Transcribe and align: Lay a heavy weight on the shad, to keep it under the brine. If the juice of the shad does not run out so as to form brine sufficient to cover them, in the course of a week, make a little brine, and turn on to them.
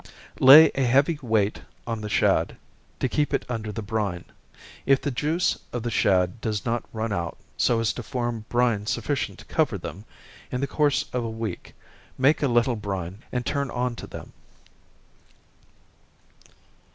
Lay 0.39 0.71
a 0.73 0.81
heavy 0.83 1.19
weight 1.21 1.61
on 1.85 2.01
the 2.01 2.09
shad, 2.09 2.57
to 2.99 3.07
keep 3.07 3.35
it 3.35 3.45
under 3.47 3.71
the 3.71 3.83
brine. 3.83 4.25
If 4.87 4.99
the 4.99 5.11
juice 5.11 5.59
of 5.71 5.83
the 5.83 5.91
shad 5.91 6.41
does 6.41 6.65
not 6.65 6.83
run 6.91 7.13
out 7.13 7.37
so 7.55 7.79
as 7.79 7.93
to 7.93 8.01
form 8.01 8.45
brine 8.49 8.87
sufficient 8.87 9.37
to 9.37 9.45
cover 9.45 9.77
them, 9.77 10.05
in 10.51 10.59
the 10.59 10.65
course 10.65 11.05
of 11.13 11.23
a 11.23 11.29
week, 11.29 11.75
make 12.17 12.41
a 12.41 12.47
little 12.47 12.75
brine, 12.75 13.21
and 13.31 13.45
turn 13.45 13.69
on 13.69 13.95
to 13.97 14.07
them. 14.07 14.33